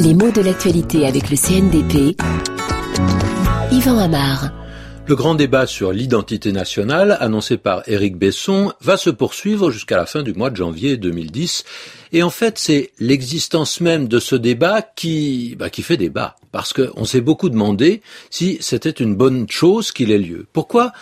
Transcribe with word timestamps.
Les 0.00 0.14
mots 0.14 0.30
de 0.30 0.42
l'actualité 0.42 1.06
avec 1.06 1.30
le 1.30 1.36
CNDP. 1.36 2.16
Yvan 3.72 3.98
Amar. 3.98 4.50
Le 5.08 5.14
grand 5.14 5.34
débat 5.34 5.66
sur 5.66 5.92
l'identité 5.92 6.52
nationale, 6.52 7.16
annoncé 7.20 7.56
par 7.56 7.88
Éric 7.88 8.16
Besson, 8.16 8.72
va 8.80 8.96
se 8.96 9.10
poursuivre 9.10 9.70
jusqu'à 9.70 9.96
la 9.96 10.06
fin 10.06 10.22
du 10.22 10.34
mois 10.34 10.50
de 10.50 10.56
janvier 10.56 10.96
2010. 10.96 11.64
Et 12.12 12.22
en 12.22 12.30
fait, 12.30 12.58
c'est 12.58 12.90
l'existence 12.98 13.80
même 13.80 14.08
de 14.08 14.18
ce 14.18 14.36
débat 14.36 14.82
qui, 14.82 15.56
bah, 15.58 15.70
qui 15.70 15.82
fait 15.82 15.96
débat. 15.96 16.36
Parce 16.52 16.72
qu'on 16.72 17.04
s'est 17.04 17.20
beaucoup 17.20 17.48
demandé 17.48 18.02
si 18.30 18.58
c'était 18.60 18.90
une 18.90 19.14
bonne 19.14 19.48
chose 19.48 19.92
qu'il 19.92 20.10
ait 20.10 20.18
lieu. 20.18 20.46
Pourquoi 20.52 20.92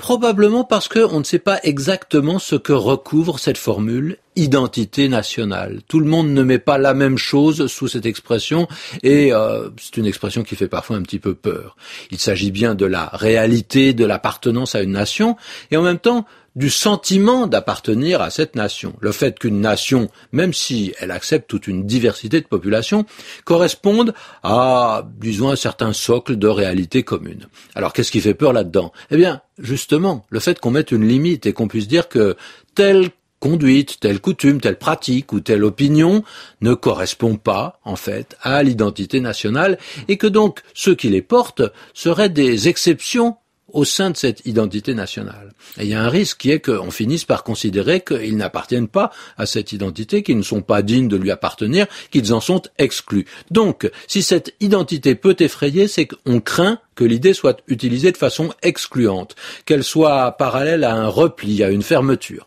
Probablement 0.00 0.64
parce 0.64 0.88
qu'on 0.88 1.18
ne 1.18 1.24
sait 1.24 1.38
pas 1.38 1.60
exactement 1.62 2.38
ce 2.38 2.56
que 2.56 2.72
recouvre 2.72 3.38
cette 3.38 3.58
formule 3.58 4.16
identité 4.34 5.08
nationale. 5.08 5.80
Tout 5.88 6.00
le 6.00 6.06
monde 6.06 6.30
ne 6.30 6.42
met 6.42 6.58
pas 6.58 6.78
la 6.78 6.94
même 6.94 7.18
chose 7.18 7.66
sous 7.66 7.86
cette 7.86 8.06
expression 8.06 8.66
et 9.02 9.30
euh, 9.34 9.68
c'est 9.78 9.98
une 9.98 10.06
expression 10.06 10.42
qui 10.42 10.56
fait 10.56 10.68
parfois 10.68 10.96
un 10.96 11.02
petit 11.02 11.18
peu 11.18 11.34
peur. 11.34 11.76
Il 12.10 12.18
s'agit 12.18 12.50
bien 12.50 12.74
de 12.74 12.86
la 12.86 13.10
réalité 13.12 13.92
de 13.92 14.06
l'appartenance 14.06 14.74
à 14.74 14.80
une 14.80 14.92
nation 14.92 15.36
et 15.70 15.76
en 15.76 15.82
même 15.82 15.98
temps 15.98 16.24
du 16.60 16.70
sentiment 16.70 17.46
d'appartenir 17.46 18.20
à 18.20 18.28
cette 18.28 18.54
nation. 18.54 18.94
Le 19.00 19.12
fait 19.12 19.38
qu'une 19.38 19.60
nation, 19.60 20.10
même 20.30 20.52
si 20.52 20.92
elle 21.00 21.10
accepte 21.10 21.48
toute 21.48 21.66
une 21.66 21.86
diversité 21.86 22.38
de 22.40 22.46
populations, 22.46 23.06
corresponde 23.44 24.12
à, 24.42 25.08
disons, 25.18 25.48
un 25.48 25.56
certain 25.56 25.94
socle 25.94 26.36
de 26.36 26.46
réalité 26.46 27.02
commune. 27.02 27.48
Alors 27.74 27.94
qu'est-ce 27.94 28.12
qui 28.12 28.20
fait 28.20 28.34
peur 28.34 28.52
là-dedans? 28.52 28.92
Eh 29.10 29.16
bien, 29.16 29.40
justement, 29.58 30.26
le 30.28 30.38
fait 30.38 30.60
qu'on 30.60 30.70
mette 30.70 30.92
une 30.92 31.08
limite 31.08 31.46
et 31.46 31.54
qu'on 31.54 31.66
puisse 31.66 31.88
dire 31.88 32.08
que 32.08 32.36
telle 32.74 33.08
conduite, 33.38 33.98
telle 33.98 34.20
coutume, 34.20 34.60
telle 34.60 34.76
pratique 34.76 35.32
ou 35.32 35.40
telle 35.40 35.64
opinion 35.64 36.22
ne 36.60 36.74
correspond 36.74 37.36
pas, 37.36 37.80
en 37.84 37.96
fait, 37.96 38.36
à 38.42 38.62
l'identité 38.62 39.20
nationale 39.20 39.78
et 40.08 40.18
que 40.18 40.26
donc 40.26 40.60
ceux 40.74 40.94
qui 40.94 41.08
les 41.08 41.22
portent 41.22 41.62
seraient 41.94 42.28
des 42.28 42.68
exceptions 42.68 43.38
au 43.72 43.84
sein 43.84 44.10
de 44.10 44.16
cette 44.16 44.44
identité 44.46 44.94
nationale. 44.94 45.52
Et 45.78 45.84
il 45.84 45.88
y 45.90 45.94
a 45.94 46.02
un 46.02 46.08
risque 46.08 46.38
qui 46.38 46.50
est 46.50 46.60
qu'on 46.60 46.90
finisse 46.90 47.24
par 47.24 47.44
considérer 47.44 48.00
qu'ils 48.00 48.36
n'appartiennent 48.36 48.88
pas 48.88 49.10
à 49.36 49.46
cette 49.46 49.72
identité, 49.72 50.22
qu'ils 50.22 50.38
ne 50.38 50.42
sont 50.42 50.62
pas 50.62 50.82
dignes 50.82 51.08
de 51.08 51.16
lui 51.16 51.30
appartenir, 51.30 51.86
qu'ils 52.10 52.32
en 52.32 52.40
sont 52.40 52.62
exclus. 52.78 53.26
Donc, 53.50 53.90
si 54.06 54.22
cette 54.22 54.54
identité 54.60 55.14
peut 55.14 55.36
effrayer, 55.38 55.88
c'est 55.88 56.06
qu'on 56.06 56.40
craint 56.40 56.78
que 56.94 57.04
l'idée 57.04 57.32
soit 57.32 57.60
utilisée 57.66 58.12
de 58.12 58.16
façon 58.16 58.52
excluante, 58.62 59.34
qu'elle 59.64 59.84
soit 59.84 60.32
parallèle 60.32 60.84
à 60.84 60.94
un 60.94 61.08
repli, 61.08 61.62
à 61.62 61.70
une 61.70 61.82
fermeture. 61.82 62.46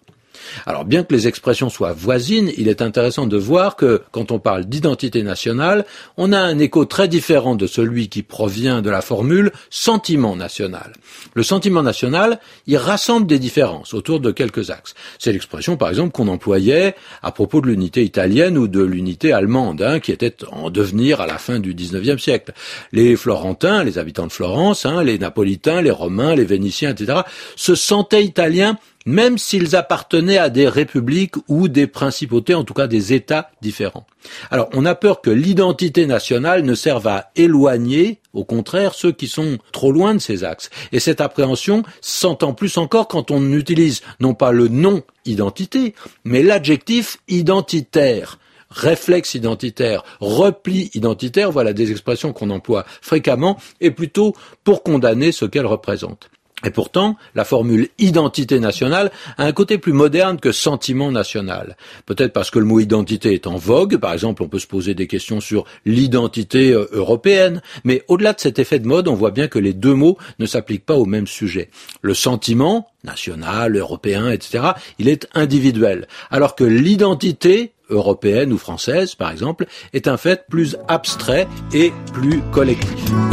Alors 0.65 0.85
bien 0.85 1.03
que 1.03 1.13
les 1.13 1.27
expressions 1.27 1.69
soient 1.69 1.93
voisines, 1.93 2.51
il 2.57 2.67
est 2.67 2.81
intéressant 2.81 3.27
de 3.27 3.37
voir 3.37 3.75
que 3.75 4.01
quand 4.11 4.31
on 4.31 4.39
parle 4.39 4.65
d'identité 4.65 5.23
nationale, 5.23 5.85
on 6.17 6.31
a 6.31 6.39
un 6.39 6.59
écho 6.59 6.85
très 6.85 7.07
différent 7.07 7.55
de 7.55 7.67
celui 7.67 8.09
qui 8.09 8.23
provient 8.23 8.81
de 8.81 8.89
la 8.89 9.01
formule 9.01 9.51
sentiment 9.69 10.35
national. 10.35 10.93
Le 11.33 11.43
sentiment 11.43 11.83
national, 11.83 12.39
il 12.67 12.77
rassemble 12.77 13.27
des 13.27 13.39
différences 13.39 13.93
autour 13.93 14.19
de 14.19 14.31
quelques 14.31 14.69
axes. 14.69 14.93
C'est 15.19 15.31
l'expression 15.31 15.77
par 15.77 15.89
exemple 15.89 16.11
qu'on 16.11 16.27
employait 16.27 16.95
à 17.21 17.31
propos 17.31 17.61
de 17.61 17.67
l'unité 17.67 18.03
italienne 18.03 18.57
ou 18.57 18.67
de 18.67 18.81
l'unité 18.81 19.31
allemande, 19.31 19.81
hein, 19.81 19.99
qui 19.99 20.11
était 20.11 20.35
en 20.51 20.69
devenir 20.69 21.21
à 21.21 21.27
la 21.27 21.37
fin 21.37 21.59
du 21.59 21.73
XIXe 21.73 22.21
siècle. 22.21 22.53
Les 22.91 23.15
Florentins, 23.15 23.83
les 23.83 23.97
habitants 23.97 24.27
de 24.27 24.31
Florence, 24.31 24.85
hein, 24.85 25.03
les 25.03 25.17
Napolitains, 25.17 25.81
les 25.81 25.91
Romains, 25.91 26.35
les 26.35 26.45
Vénitiens, 26.45 26.91
etc., 26.91 27.21
se 27.55 27.75
sentaient 27.75 28.23
italiens 28.23 28.77
même 29.05 29.37
s'ils 29.37 29.75
appartenaient 29.75 30.37
à 30.37 30.49
des 30.49 30.67
républiques 30.67 31.35
ou 31.47 31.67
des 31.67 31.87
principautés, 31.87 32.55
en 32.55 32.63
tout 32.63 32.73
cas 32.73 32.87
des 32.87 33.13
États 33.13 33.51
différents. 33.61 34.05
Alors 34.51 34.69
on 34.73 34.85
a 34.85 34.95
peur 34.95 35.21
que 35.21 35.29
l'identité 35.29 36.05
nationale 36.05 36.63
ne 36.63 36.75
serve 36.75 37.07
à 37.07 37.31
éloigner, 37.35 38.19
au 38.33 38.45
contraire, 38.45 38.93
ceux 38.93 39.11
qui 39.11 39.27
sont 39.27 39.57
trop 39.71 39.91
loin 39.91 40.13
de 40.13 40.19
ces 40.19 40.43
axes. 40.43 40.69
Et 40.91 40.99
cette 40.99 41.21
appréhension 41.21 41.83
s'entend 42.01 42.53
plus 42.53 42.77
encore 42.77 43.07
quand 43.07 43.31
on 43.31 43.51
utilise 43.51 44.01
non 44.19 44.33
pas 44.33 44.51
le 44.51 44.67
nom 44.67 45.03
identité, 45.25 45.95
mais 46.23 46.43
l'adjectif 46.43 47.17
identitaire 47.27 48.39
réflexe 48.73 49.35
identitaire, 49.35 50.03
repli 50.19 50.89
identitaire, 50.93 51.51
voilà 51.51 51.73
des 51.73 51.91
expressions 51.91 52.33
qu'on 52.33 52.49
emploie 52.49 52.85
fréquemment, 53.01 53.57
et 53.81 53.91
plutôt 53.91 54.35
pour 54.63 54.83
condamner 54.83 55.31
ce 55.31 55.45
qu'elles 55.45 55.67
représentent. 55.67 56.29
Et 56.63 56.69
pourtant, 56.69 57.17
la 57.35 57.43
formule 57.43 57.89
identité 57.99 58.59
nationale 58.59 59.11
a 59.37 59.45
un 59.45 59.51
côté 59.51 59.77
plus 59.77 59.93
moderne 59.93 60.39
que 60.39 60.51
sentiment 60.51 61.11
national. 61.11 61.75
Peut-être 62.05 62.33
parce 62.33 62.51
que 62.51 62.59
le 62.59 62.65
mot 62.65 62.79
identité 62.79 63.33
est 63.33 63.47
en 63.47 63.57
vogue, 63.57 63.97
par 63.97 64.13
exemple 64.13 64.43
on 64.43 64.47
peut 64.47 64.59
se 64.59 64.67
poser 64.67 64.93
des 64.93 65.07
questions 65.07 65.41
sur 65.41 65.65
l'identité 65.85 66.71
euh, 66.71 66.87
européenne, 66.91 67.61
mais 67.83 68.03
au-delà 68.07 68.33
de 68.33 68.39
cet 68.39 68.59
effet 68.59 68.79
de 68.79 68.87
mode, 68.87 69.07
on 69.07 69.15
voit 69.15 69.31
bien 69.31 69.47
que 69.47 69.59
les 69.59 69.73
deux 69.73 69.93
mots 69.93 70.17
ne 70.39 70.45
s'appliquent 70.45 70.85
pas 70.85 70.95
au 70.95 71.05
même 71.05 71.27
sujet. 71.27 71.69
Le 72.01 72.13
sentiment, 72.13 72.87
national, 73.03 73.75
européen, 73.75 74.29
etc., 74.31 74.71
il 74.99 75.09
est 75.09 75.27
individuel, 75.33 76.07
alors 76.31 76.55
que 76.55 76.63
l'identité, 76.63 77.73
européenne 77.89 78.53
ou 78.53 78.57
française 78.57 79.15
par 79.15 79.31
exemple, 79.31 79.65
est 79.93 80.07
un 80.07 80.17
fait 80.17 80.45
plus 80.49 80.77
abstrait 80.87 81.47
et 81.73 81.91
plus 82.13 82.41
collectif. 82.51 83.32